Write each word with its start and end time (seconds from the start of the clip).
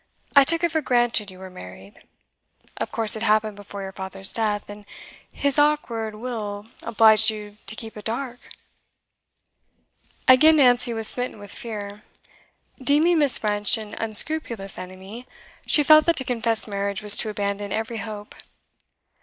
I 0.35 0.43
took 0.45 0.63
it 0.63 0.71
for 0.71 0.81
granted 0.81 1.29
you 1.29 1.37
were 1.37 1.51
married. 1.51 2.01
Of 2.77 2.91
course 2.91 3.15
it 3.15 3.21
happened 3.21 3.55
before 3.55 3.83
your 3.83 3.91
father's 3.91 4.33
death, 4.33 4.67
and 4.67 4.83
his 5.31 5.59
awkward 5.59 6.15
will 6.15 6.65
obliged 6.81 7.29
you 7.29 7.57
to 7.67 7.75
keep 7.75 7.95
it 7.95 8.05
dark?' 8.05 8.49
Again 10.27 10.55
Nancy 10.55 10.91
was 10.91 11.07
smitten 11.07 11.39
with 11.39 11.51
fear. 11.53 12.01
Deeming 12.81 13.19
Miss. 13.19 13.37
French 13.37 13.77
an 13.77 13.93
unscrupulous 13.93 14.79
enemy, 14.79 15.27
she 15.67 15.83
felt 15.83 16.05
that 16.05 16.15
to 16.15 16.23
confess 16.23 16.67
marriage 16.67 17.03
was 17.03 17.15
to 17.17 17.29
abandon 17.29 17.71
every 17.71 17.97
hope. 17.97 18.33